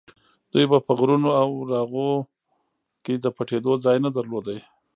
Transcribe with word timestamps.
دوی 0.51 0.65
به 0.71 0.77
په 0.85 0.91
غرونو 0.99 1.29
او 1.41 1.49
راغو 1.71 2.11
کې 3.03 3.13
د 3.17 3.25
پټېدو 3.35 3.71
ځای 3.85 3.97
نه 4.05 4.09
درلود. 4.17 4.47